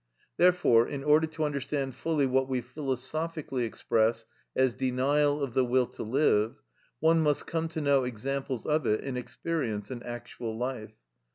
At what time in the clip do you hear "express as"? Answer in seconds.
3.65-4.73